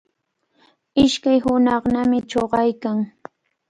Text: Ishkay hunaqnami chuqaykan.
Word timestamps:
Ishkay 1.03 1.37
hunaqnami 1.43 2.17
chuqaykan. 2.29 2.97